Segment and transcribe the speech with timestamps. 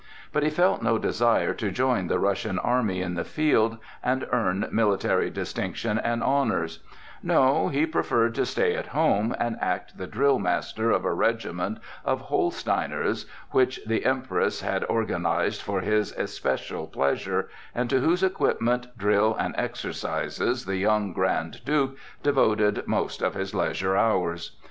[0.33, 4.67] But he felt no desire to join the Russian army in the field and earn
[4.71, 6.79] military distinction and honors;
[7.21, 12.29] no, he preferred to stay at home and act the drillmaster of a regiment of
[12.31, 19.35] Holsteiners, which the Empress had organized for his especial pleasure, and to whose equipment, drill
[19.37, 24.57] and exercises the young Grand Duke devoted most of his leisure hours.